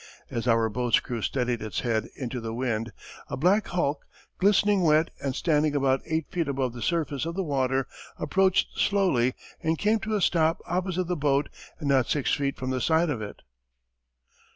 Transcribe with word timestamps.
As 0.31 0.47
our 0.47 0.67
boat's 0.67 0.99
crew 0.99 1.21
steadied 1.21 1.61
its 1.61 1.81
head 1.81 2.09
into 2.15 2.41
the 2.41 2.55
wind 2.55 2.91
a 3.27 3.37
black 3.37 3.67
hulk, 3.67 4.07
glistening 4.39 4.81
wet 4.81 5.11
and 5.23 5.35
standing 5.35 5.75
about 5.75 6.01
eight 6.07 6.25
feet 6.31 6.47
above 6.47 6.73
the 6.73 6.81
surface 6.81 7.23
of 7.23 7.35
the 7.35 7.43
water, 7.43 7.85
approached 8.17 8.79
slowly 8.79 9.35
and 9.61 9.77
came 9.77 9.99
to 9.99 10.15
a 10.15 10.21
stop 10.21 10.59
opposite 10.65 11.05
the 11.07 11.15
boat 11.15 11.49
and 11.77 11.87
not 11.87 12.07
six 12.09 12.33
feet 12.33 12.57
from 12.57 12.71
the 12.71 12.81
side 12.81 13.11
of 13.11 13.21
it. 13.21 13.43